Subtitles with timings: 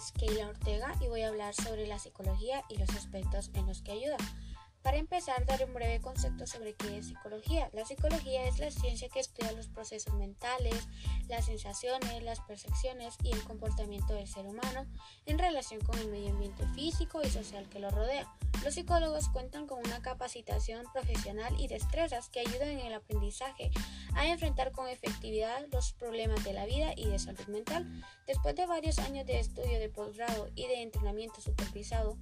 [0.00, 3.82] es Keila Ortega y voy a hablar sobre la psicología y los aspectos en los
[3.82, 4.16] que ayuda.
[4.82, 7.68] Para empezar, daré un breve concepto sobre qué es psicología.
[7.74, 10.88] La psicología es la ciencia que estudia los procesos mentales,
[11.28, 14.86] las sensaciones, las percepciones y el comportamiento del ser humano
[15.26, 18.26] en relación con el medio ambiente físico y social que lo rodea.
[18.64, 23.70] Los psicólogos cuentan con una capacitación profesional y destrezas que ayudan en el aprendizaje
[24.14, 27.86] a enfrentar con efectividad los problemas de la vida y de salud mental.
[28.26, 32.18] Después de varios años de estudio de posgrado y de entrenamiento supervisado,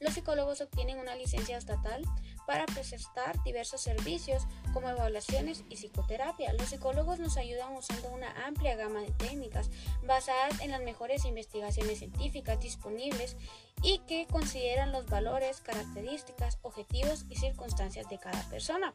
[0.00, 2.02] los psicólogos obtienen una licencia estatal
[2.46, 6.52] para prestar diversos servicios como evaluaciones y psicoterapia.
[6.54, 9.70] Los psicólogos nos ayudan usando una amplia gama de técnicas
[10.04, 13.36] basadas en las mejores investigaciones científicas disponibles
[13.82, 18.94] y que consideran los valores, características, objetivos y circunstancias de cada persona.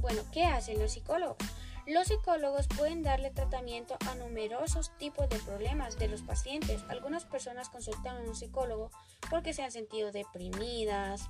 [0.00, 1.38] Bueno, ¿qué hacen los psicólogos?
[1.86, 6.82] Los psicólogos pueden darle tratamiento a numerosos tipos de problemas de los pacientes.
[6.88, 8.90] Algunas personas consultan a un psicólogo
[9.28, 11.28] porque se han sentido deprimidas,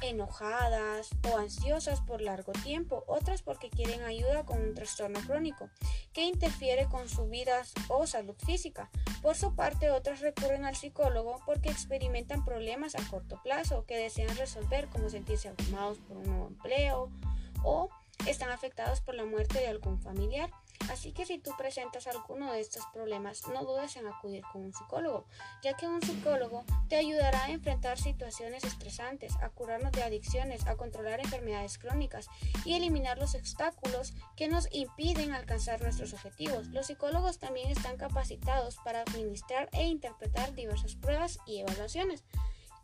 [0.00, 5.70] enojadas o ansiosas por largo tiempo, otras porque quieren ayuda con un trastorno crónico
[6.12, 8.90] que interfiere con su vida o salud física.
[9.22, 14.36] Por su parte, otras recurren al psicólogo porque experimentan problemas a corto plazo que desean
[14.36, 17.10] resolver como sentirse abrumados por un nuevo empleo
[17.62, 17.88] o
[18.26, 20.50] están afectados por la muerte de algún familiar.
[20.90, 24.72] Así que si tú presentas alguno de estos problemas, no dudes en acudir con un
[24.72, 25.26] psicólogo,
[25.62, 30.76] ya que un psicólogo te ayudará a enfrentar situaciones estresantes, a curarnos de adicciones, a
[30.76, 32.28] controlar enfermedades crónicas
[32.64, 36.66] y eliminar los obstáculos que nos impiden alcanzar nuestros objetivos.
[36.68, 42.24] Los psicólogos también están capacitados para administrar e interpretar diversas pruebas y evaluaciones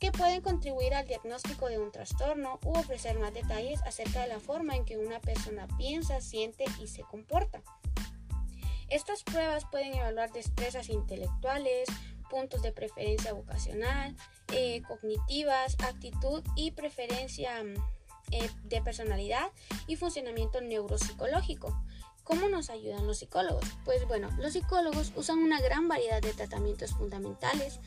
[0.00, 4.40] que pueden contribuir al diagnóstico de un trastorno u ofrecer más detalles acerca de la
[4.40, 7.62] forma en que una persona piensa, siente y se comporta.
[8.88, 11.88] Estas pruebas pueden evaluar destrezas intelectuales,
[12.30, 14.16] puntos de preferencia vocacional,
[14.52, 17.74] eh, cognitivas, actitud y preferencia mm,
[18.32, 19.52] eh, de personalidad
[19.86, 21.78] y funcionamiento neuropsicológico.
[22.24, 23.64] ¿Cómo nos ayudan los psicólogos?
[23.84, 27.80] Pues bueno, los psicólogos usan una gran variedad de tratamientos fundamentales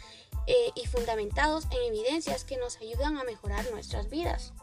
[0.47, 4.53] eh, y fundamentados en evidencias que nos ayudan a mejorar nuestras vidas.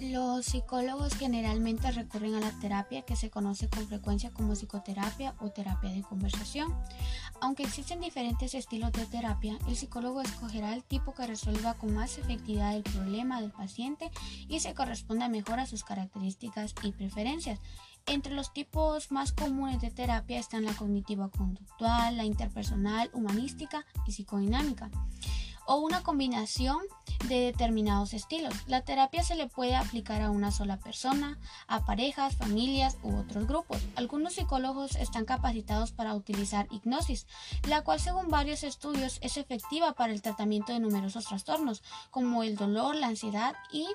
[0.00, 5.50] Los psicólogos generalmente recurren a la terapia que se conoce con frecuencia como psicoterapia o
[5.50, 6.74] terapia de conversación.
[7.40, 12.18] Aunque existen diferentes estilos de terapia, el psicólogo escogerá el tipo que resuelva con más
[12.18, 14.10] efectividad el problema del paciente
[14.48, 17.58] y se corresponda mejor a sus características y preferencias.
[18.08, 24.12] Entre los tipos más comunes de terapia están la cognitiva conductual, la interpersonal, humanística y
[24.12, 24.90] psicodinámica,
[25.66, 26.78] o una combinación
[27.28, 28.54] de determinados estilos.
[28.68, 31.36] La terapia se le puede aplicar a una sola persona,
[31.66, 33.82] a parejas, familias u otros grupos.
[33.96, 37.26] Algunos psicólogos están capacitados para utilizar hipnosis,
[37.68, 42.54] la cual según varios estudios es efectiva para el tratamiento de numerosos trastornos, como el
[42.54, 43.88] dolor, la ansiedad y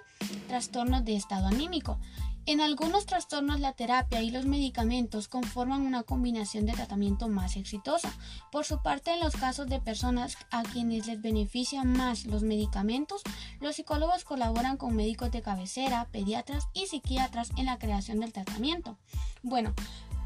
[0.50, 1.98] trastornos de estado anímico.
[2.47, 8.12] En algunos trastornos la terapia y los medicamentos conforman una combinación de tratamiento más exitosa.
[8.52, 13.22] Por su parte, en los casos de personas a quienes les benefician más los medicamentos,
[13.59, 18.97] los psicólogos colaboran con médicos de cabecera, pediatras y psiquiatras en la creación del tratamiento.
[19.44, 19.75] Bueno,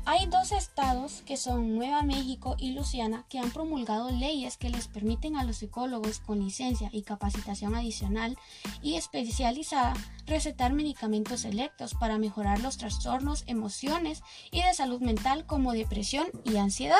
[0.05, 4.87] hay dos estados, que son Nueva México y Luciana, que han promulgado leyes que les
[4.87, 8.37] permiten a los psicólogos con licencia y capacitación adicional
[8.83, 9.93] y especializada
[10.27, 14.21] recetar medicamentos selectos para mejorar los trastornos, emociones
[14.51, 16.97] y de salud mental como depresión y ansiedad.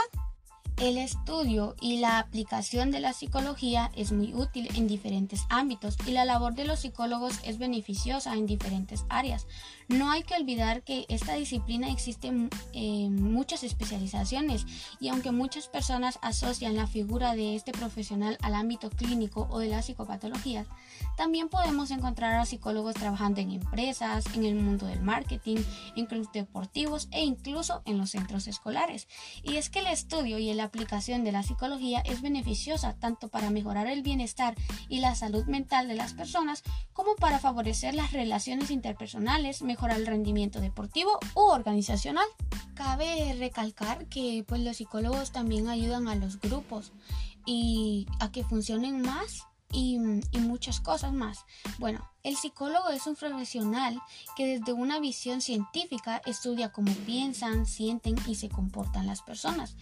[0.77, 6.11] El estudio y la aplicación de la psicología es muy útil en diferentes ámbitos y
[6.11, 9.47] la labor de los psicólogos es beneficiosa en diferentes áreas.
[9.87, 12.31] No hay que olvidar que esta disciplina existe
[12.73, 14.65] eh, muchas especializaciones
[14.99, 19.67] y aunque muchas personas asocian la figura de este profesional al ámbito clínico o de
[19.67, 20.67] las psicopatologías,
[21.17, 25.57] también podemos encontrar a psicólogos trabajando en empresas, en el mundo del marketing,
[25.95, 29.07] en clubes deportivos e incluso en los centros escolares.
[29.43, 33.49] Y es que el estudio y la aplicación de la psicología es beneficiosa tanto para
[33.49, 34.55] mejorar el bienestar
[34.89, 40.07] y la salud mental de las personas como para favorecer las relaciones interpersonales, mejorar el
[40.07, 42.25] rendimiento deportivo u organizacional.
[42.75, 46.93] Cabe recalcar que pues, los psicólogos también ayudan a los grupos
[47.45, 49.97] y a que funcionen más y,
[50.39, 51.45] muchas cosas más.
[51.79, 53.99] Bueno, el psicólogo es un profesional
[54.35, 59.75] que desde una visión científica estudia cómo piensan, sienten y se comportan las personas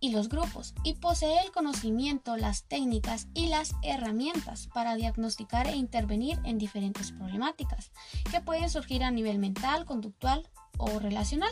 [0.00, 5.76] y los grupos y posee el conocimiento, las técnicas y las herramientas para diagnosticar e
[5.76, 7.92] intervenir en diferentes problemáticas
[8.30, 10.48] que pueden surgir a nivel mental, conductual
[10.78, 11.50] o relacional.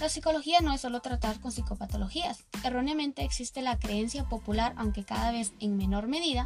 [0.00, 2.44] La psicología no es solo tratar con psicopatologías.
[2.62, 6.44] Erróneamente existe la creencia popular, aunque cada vez en menor medida,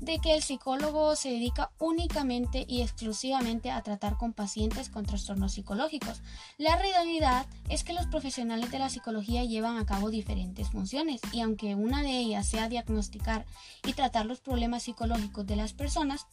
[0.00, 5.52] de que el psicólogo se dedica únicamente y exclusivamente a tratar con pacientes con trastornos
[5.52, 6.20] psicológicos.
[6.58, 11.40] La realidad es que los profesionales de la psicología llevan a cabo diferentes funciones y
[11.40, 13.46] aunque una de ellas sea diagnosticar
[13.86, 16.26] y tratar los problemas psicológicos de las personas,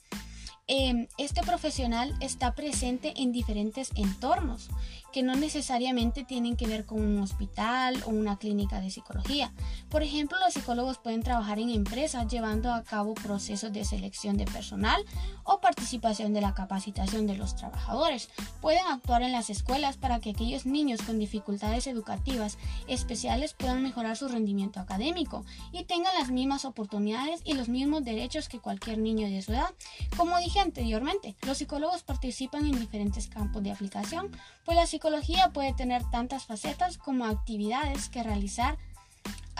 [0.68, 4.70] Em, este profesional está presente en diferentes entornos
[5.14, 9.52] que no necesariamente tienen que ver con un hospital o una clínica de psicología.
[9.90, 14.46] Por ejemplo, los psicólogos pueden trabajar en empresas llevando a cabo procesos de selección de
[14.46, 15.04] personal
[15.44, 18.30] o participación de la capacitación de los trabajadores.
[18.62, 22.58] Pueden actuar en las escuelas para que aquellos niños con dificultades educativas
[22.88, 28.50] especiales puedan mejorar su rendimiento académico y tengan las mismas oportunidades y los mismos derechos
[28.50, 29.74] que cualquier niño de su edad.
[30.16, 34.32] Como dije anteriormente, los psicólogos participan en diferentes campos de aplicación,
[34.66, 38.78] pues la psicología puede tener tantas facetas como actividades que realizar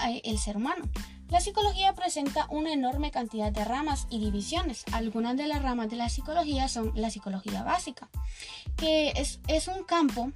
[0.08, 0.86] eh, el ser humano.
[1.30, 4.86] La psicología presenta una enorme cantidad de ramas y divisiones.
[4.94, 8.10] Algunas de las ramas de la psicología son la psicología básica,
[8.78, 10.32] que es, es un campo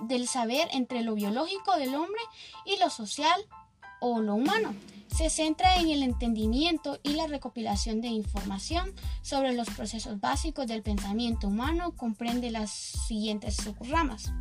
[0.00, 2.20] del saber entre lo biológico del hombre
[2.64, 3.40] y lo social
[4.02, 4.74] o lo humano
[5.14, 10.82] se centra en el entendimiento y la recopilación de información sobre los procesos básicos del
[10.82, 14.32] pensamiento humano, comprende las siguientes subramas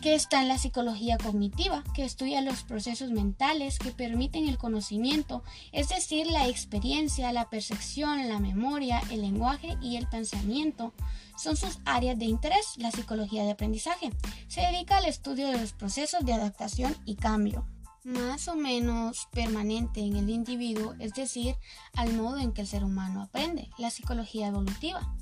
[0.00, 5.42] que está en la psicología cognitiva, que estudia los procesos mentales que permiten el conocimiento,
[5.70, 10.92] es decir, la experiencia, la percepción, la memoria, el lenguaje y el pensamiento.
[11.36, 12.74] Son sus áreas de interés.
[12.76, 14.10] La psicología de aprendizaje
[14.48, 17.66] se dedica al estudio de los procesos de adaptación y cambio
[18.04, 21.56] más o menos permanente en el individuo, es decir,
[21.94, 25.14] al modo en que el ser humano aprende, la psicología evolutiva.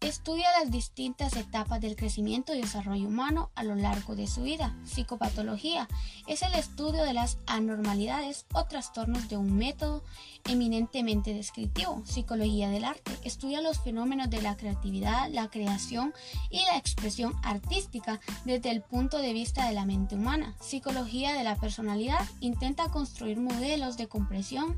[0.00, 4.76] Estudia las distintas etapas del crecimiento y desarrollo humano a lo largo de su vida.
[4.84, 5.88] Psicopatología
[6.26, 10.04] es el estudio de las anormalidades o trastornos de un método
[10.44, 12.02] eminentemente descriptivo.
[12.04, 16.12] Psicología del arte estudia los fenómenos de la creatividad, la creación
[16.50, 20.54] y la expresión artística desde el punto de vista de la mente humana.
[20.60, 24.76] Psicología de la personalidad intenta construir modelos de comprensión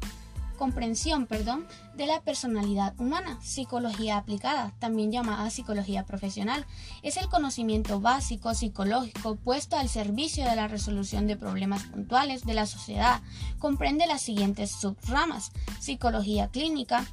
[0.58, 1.66] comprensión perdón,
[1.96, 3.38] de la personalidad humana.
[3.40, 6.66] Psicología aplicada, también llamada psicología profesional,
[7.02, 12.52] es el conocimiento básico psicológico puesto al servicio de la resolución de problemas puntuales de
[12.52, 13.22] la sociedad.
[13.58, 15.52] Comprende las siguientes subramas.
[15.80, 17.06] Psicología clínica,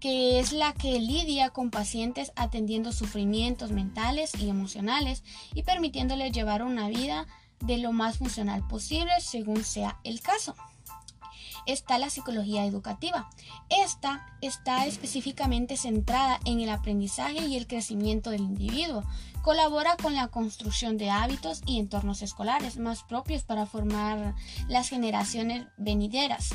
[0.00, 5.22] que es la que lidia con pacientes atendiendo sufrimientos mentales y emocionales
[5.54, 7.28] y permitiéndoles llevar una vida
[7.60, 10.56] de lo más funcional posible según sea el caso
[11.66, 13.28] está la psicología educativa.
[13.68, 19.04] Esta está específicamente centrada en el aprendizaje y el crecimiento del individuo.
[19.42, 24.34] Colabora con la construcción de hábitos y entornos escolares más propios para formar
[24.68, 26.50] las generaciones venideras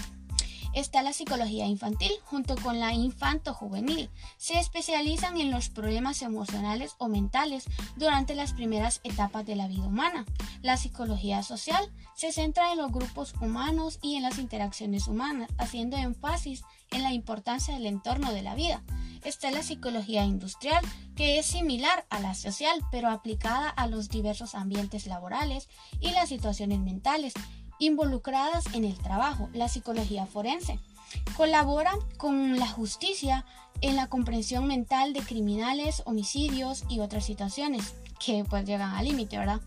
[0.79, 4.09] está la psicología infantil junto con la infanto-juvenil.
[4.38, 7.65] Se especializan en los problemas emocionales o mentales
[7.95, 10.25] durante las primeras etapas de la vida humana.
[10.62, 15.97] La psicología social se centra en los grupos humanos y en las interacciones humanas, haciendo
[15.97, 18.83] énfasis en la importancia del entorno de la vida.
[19.23, 20.83] Está la psicología industrial,
[21.15, 25.68] que es similar a la social, pero aplicada a los diversos ambientes laborales
[26.00, 27.33] y las situaciones mentales
[27.80, 30.80] involucradas en el trabajo, la psicología forense.
[31.36, 33.46] Colabora con la justicia
[33.81, 39.38] en la comprensión mental de criminales, homicidios y otras situaciones que pues llegan al límite,
[39.38, 39.62] ¿verdad?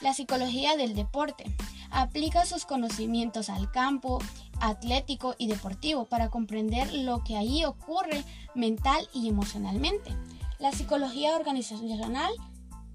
[0.00, 1.44] La psicología del deporte
[1.90, 4.20] aplica sus conocimientos al campo
[4.60, 10.10] atlético y deportivo para comprender lo que allí ocurre mental y emocionalmente.
[10.58, 12.32] La psicología organizacional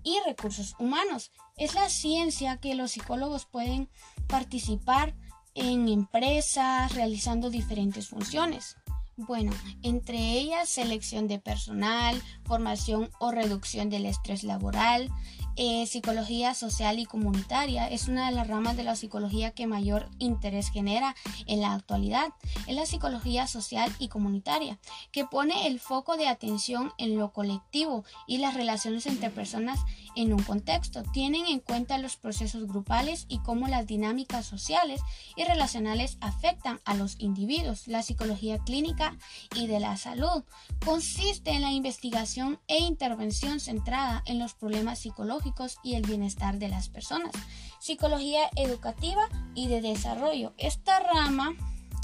[0.03, 1.31] y recursos humanos.
[1.57, 3.89] Es la ciencia que los psicólogos pueden
[4.31, 5.13] participar
[5.53, 8.77] en empresas realizando diferentes funciones.
[9.17, 9.51] Bueno,
[9.83, 15.11] entre ellas selección de personal, formación o reducción del estrés laboral,
[15.57, 20.07] eh, psicología social y comunitaria es una de las ramas de la psicología que mayor
[20.17, 21.15] interés genera
[21.45, 22.29] en la actualidad.
[22.67, 24.79] Es la psicología social y comunitaria,
[25.11, 29.79] que pone el foco de atención en lo colectivo y las relaciones entre personas
[30.15, 31.03] en un contexto.
[31.11, 35.01] Tienen en cuenta los procesos grupales y cómo las dinámicas sociales
[35.35, 37.87] y relacionales afectan a los individuos.
[37.87, 39.17] La psicología clínica
[39.55, 40.43] y de la salud
[40.85, 45.40] consiste en la investigación e intervención centrada en los problemas psicológicos
[45.83, 47.31] y el bienestar de las personas.
[47.79, 50.53] Psicología educativa y de desarrollo.
[50.57, 51.55] Esta rama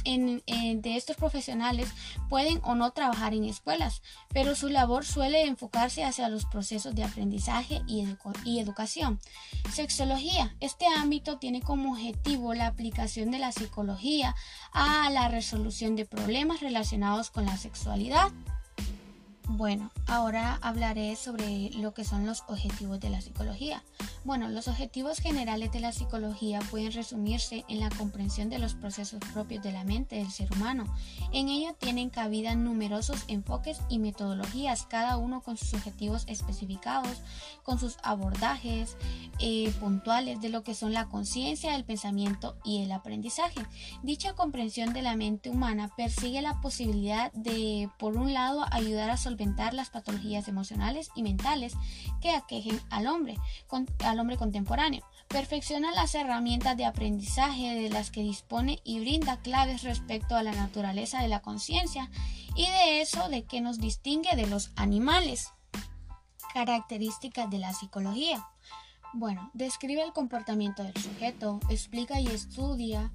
[0.05, 1.89] de estos profesionales
[2.29, 7.03] pueden o no trabajar en escuelas, pero su labor suele enfocarse hacia los procesos de
[7.03, 8.05] aprendizaje y,
[8.45, 9.19] y educación.
[9.73, 10.55] Sexología.
[10.61, 14.33] Este ámbito tiene como objetivo la aplicación de la psicología
[14.71, 18.31] a la resolución de problemas relacionados con la sexualidad.
[19.49, 23.81] Bueno, ahora hablaré sobre lo que son los objetivos de la psicología.
[24.25, 29.21] Bueno, los objetivos generales de la psicología pueden resumirse en la comprensión de los procesos
[29.33, 30.83] propios de la mente del ser humano.
[31.31, 37.21] En ello tienen cabida numerosos enfoques y metodologías, cada uno con sus objetivos especificados,
[37.63, 38.97] con sus abordajes
[39.39, 43.65] eh, puntuales de lo que son la conciencia, el pensamiento y el aprendizaje.
[44.03, 49.15] Dicha comprensión de la mente humana persigue la posibilidad de, por un lado, ayudar a
[49.15, 49.36] solventar
[49.73, 51.73] las patologías emocionales y mentales
[52.21, 53.37] que aquejen al hombre,
[54.03, 55.03] al hombre contemporáneo.
[55.27, 60.53] Perfecciona las herramientas de aprendizaje de las que dispone y brinda claves respecto a la
[60.53, 62.09] naturaleza de la conciencia
[62.55, 65.51] y de eso de que nos distingue de los animales.
[66.53, 68.47] Características de la psicología.
[69.13, 73.11] Bueno, describe el comportamiento del sujeto, explica y estudia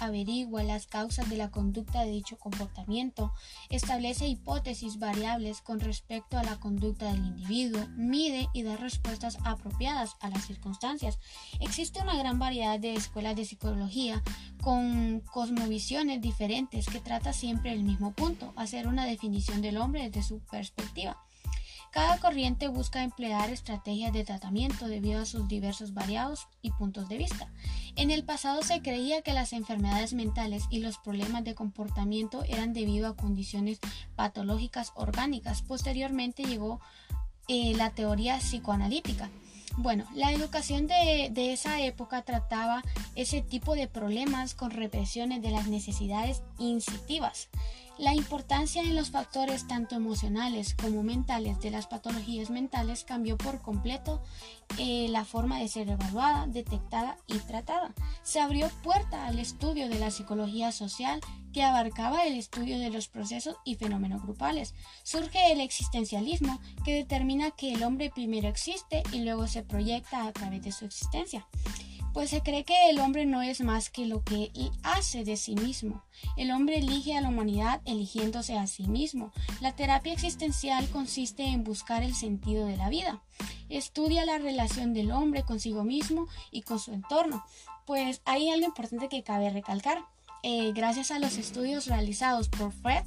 [0.00, 3.32] averigua las causas de la conducta de dicho comportamiento,
[3.70, 10.16] establece hipótesis variables con respecto a la conducta del individuo, mide y da respuestas apropiadas
[10.20, 11.18] a las circunstancias.
[11.60, 14.22] Existe una gran variedad de escuelas de psicología
[14.60, 20.22] con cosmovisiones diferentes que trata siempre el mismo punto, hacer una definición del hombre desde
[20.26, 21.18] su perspectiva.
[21.92, 27.18] Cada corriente busca emplear estrategias de tratamiento debido a sus diversos variados y puntos de
[27.18, 27.48] vista.
[27.96, 32.72] En el pasado se creía que las enfermedades mentales y los problemas de comportamiento eran
[32.72, 33.78] debido a condiciones
[34.16, 35.60] patológicas orgánicas.
[35.60, 36.80] Posteriormente llegó
[37.48, 39.28] eh, la teoría psicoanalítica.
[39.76, 42.82] Bueno, la educación de, de, esa época trataba
[43.16, 47.48] ese tipo de problemas con represiones de las necesidades incitivas.
[47.98, 53.60] La importancia en los factores tanto emocionales como mentales de las patologías mentales cambió por
[53.60, 54.22] completo
[54.78, 57.94] eh, la forma de ser evaluada, detectada y tratada.
[58.22, 61.20] Se abrió puerta al estudio de la psicología social
[61.52, 64.74] que abarcaba el estudio de los procesos y fenómenos grupales.
[65.02, 70.32] Surge el existencialismo que determina que el hombre primero existe y luego se proyecta a
[70.32, 71.46] través de su existencia
[72.12, 74.50] pues se cree que el hombre no es más que lo que
[74.82, 76.02] hace de sí mismo.
[76.36, 79.32] El hombre elige a la humanidad eligiéndose a sí mismo.
[79.60, 83.22] La terapia existencial consiste en buscar el sentido de la vida.
[83.68, 87.44] Estudia la relación del hombre consigo mismo y con su entorno.
[87.86, 90.04] Pues hay algo importante que cabe recalcar.
[90.44, 93.04] Eh, gracias a los estudios realizados por Fred,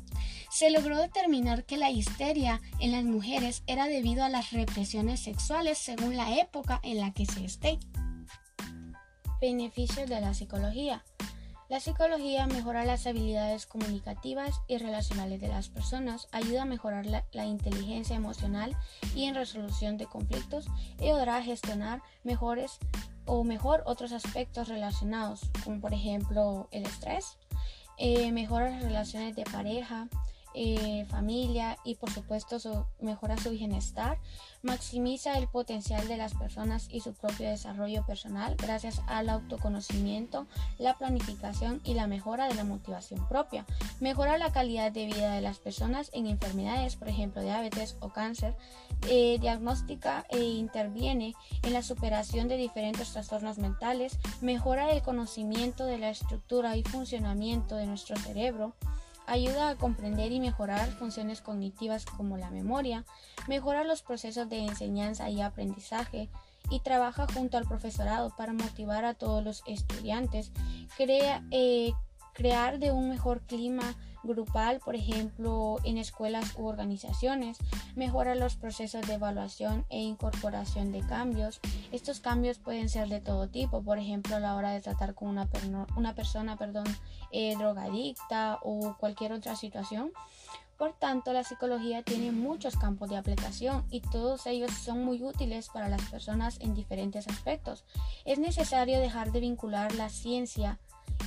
[0.49, 5.77] se logró determinar que la histeria en las mujeres era debido a las represiones sexuales
[5.77, 7.77] según la época en la que se esté.
[9.41, 11.03] Beneficios de la psicología.
[11.67, 17.45] La psicología mejora las habilidades comunicativas y relacionales de las personas, ayuda a mejorar la,
[17.45, 18.77] inteligencia emocional
[19.15, 20.67] y en resolución de conflictos
[20.99, 22.77] y ayudará a gestionar mejores
[23.25, 27.39] o mejor otros aspectos relacionados, como por ejemplo el estrés,
[27.97, 30.07] eh, mejora las relaciones de pareja,
[30.55, 34.17] eh, familia y por supuesto mejora su bienestar,
[34.61, 40.47] maximiza el potencial de las personas y su propio desarrollo personal gracias al autoconocimiento,
[40.77, 43.65] la planificación y la mejora de la motivación propia,
[43.99, 48.55] mejora la calidad de vida de las personas en enfermedades, por ejemplo diabetes o cáncer,
[49.09, 55.97] eh, diagnostica e interviene en la superación de diferentes trastornos mentales, mejora el conocimiento de
[55.97, 58.75] la estructura y funcionamiento de nuestro cerebro,
[59.27, 63.05] ayuda a comprender y mejorar funciones cognitivas como la memoria,
[63.47, 66.29] mejora los procesos de enseñanza y aprendizaje
[66.69, 70.51] y trabaja junto al profesorado para motivar a todos los estudiantes,
[70.97, 71.93] crea, eh,
[72.33, 77.57] crear de un mejor clima grupal, por ejemplo, en escuelas u organizaciones,
[77.95, 81.59] mejora los procesos de evaluación e incorporación de cambios.
[81.91, 85.29] Estos cambios pueden ser de todo tipo, por ejemplo, a la hora de tratar con
[85.29, 85.47] una,
[85.95, 86.85] una persona perdón,
[87.31, 90.11] eh, drogadicta o cualquier otra situación.
[90.77, 95.69] Por tanto, la psicología tiene muchos campos de aplicación y todos ellos son muy útiles
[95.69, 97.85] para las personas en diferentes aspectos.
[98.25, 100.79] Es necesario dejar de vincular la ciencia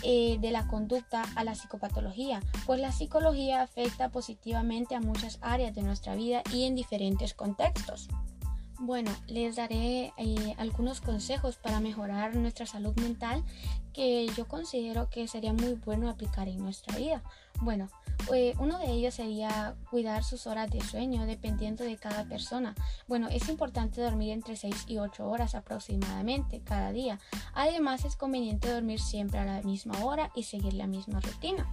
[0.03, 5.75] eh, de la conducta a la psicopatología, pues la psicología afecta positivamente a muchas áreas
[5.75, 8.09] de nuestra vida y en diferentes contextos.
[8.81, 13.43] Bueno, les daré eh, algunos consejos para mejorar nuestra salud mental
[13.93, 17.23] que yo considero que sería muy bueno aplicar en nuestra vida.
[17.61, 17.89] Bueno,
[18.33, 22.77] eh, uno de ellos sería cuidar sus horas de sueño dependiendo de cada persona.
[23.09, 27.19] Bueno, es importante dormir entre 6 y 8 horas aproximadamente cada día.
[27.55, 31.67] Además es conveniente dormir siempre a la misma hora y seguir la misma rutina.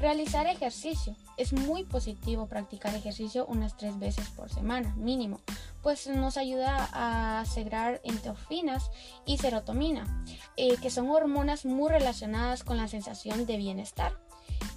[0.00, 1.14] Realizar ejercicio.
[1.36, 5.40] Es muy positivo practicar ejercicio unas tres veces por semana, mínimo,
[5.82, 8.90] pues nos ayuda a segregar endorfinas
[9.26, 10.24] y serotonina,
[10.56, 14.18] eh, que son hormonas muy relacionadas con la sensación de bienestar.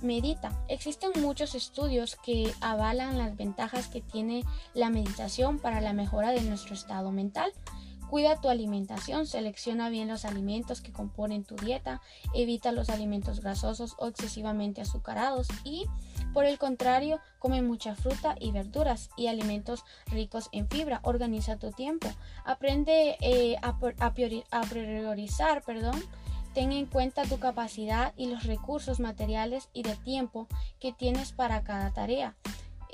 [0.01, 0.51] Medita.
[0.67, 6.41] Existen muchos estudios que avalan las ventajas que tiene la meditación para la mejora de
[6.41, 7.53] nuestro estado mental.
[8.09, 12.01] Cuida tu alimentación, selecciona bien los alimentos que componen tu dieta,
[12.33, 15.87] evita los alimentos grasosos o excesivamente azucarados y,
[16.33, 20.99] por el contrario, come mucha fruta y verduras y alimentos ricos en fibra.
[21.03, 22.07] Organiza tu tiempo.
[22.45, 26.01] Aprende eh, a, priorizar, perdón,
[26.53, 30.47] Ten en cuenta tu capacidad y los recursos materiales y de tiempo
[30.79, 32.35] que tienes para cada tarea.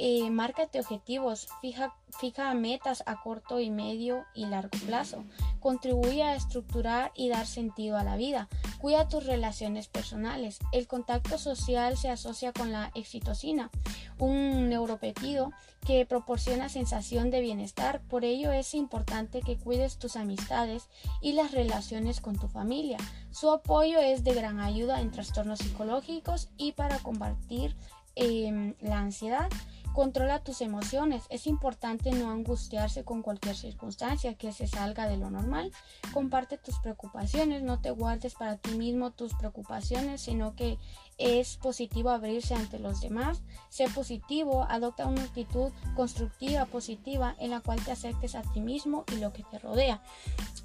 [0.01, 5.25] Eh, márcate objetivos, fija, fija metas a corto y medio y largo plazo.
[5.59, 8.47] Contribuye a estructurar y dar sentido a la vida.
[8.79, 10.59] Cuida tus relaciones personales.
[10.71, 13.71] El contacto social se asocia con la excitocina,
[14.19, 15.51] un neuropetido
[15.85, 17.99] que proporciona sensación de bienestar.
[17.99, 20.87] Por ello es importante que cuides tus amistades
[21.21, 22.99] y las relaciones con tu familia.
[23.31, 27.75] Su apoyo es de gran ayuda en trastornos psicológicos y para combatir
[28.15, 29.49] em, la ansiedad.
[29.93, 31.23] Controla tus emociones.
[31.29, 35.71] Es importante no angustiarse con cualquier circunstancia que se salga de lo normal.
[36.13, 37.63] Comparte tus preocupaciones.
[37.63, 40.77] No te guardes para ti mismo tus preocupaciones, sino que
[41.17, 43.41] es positivo abrirse ante los demás.
[43.69, 44.65] Sé positivo.
[44.69, 49.33] Adopta una actitud constructiva, positiva, en la cual te aceptes a ti mismo y lo
[49.33, 50.01] que te rodea.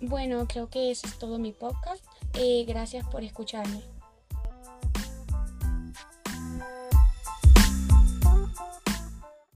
[0.00, 2.04] Bueno, creo que eso es todo mi podcast.
[2.34, 3.93] Eh, gracias por escucharme.